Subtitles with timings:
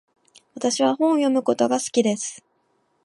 [0.55, 2.43] 私は本を読むことが好きです。